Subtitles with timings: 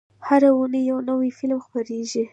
[0.27, 2.23] هره اونۍ یو نوی فلم خپرېږي.